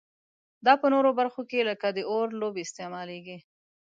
[0.65, 3.37] دا په نورو برخو کې لکه د اور لوبې استعمالیږي.